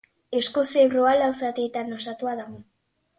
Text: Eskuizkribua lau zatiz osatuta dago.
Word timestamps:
Eskuizkribua 0.37 1.11
lau 1.19 1.27
zatiz 1.41 1.67
osatuta 1.99 2.33
dago. 2.41 2.57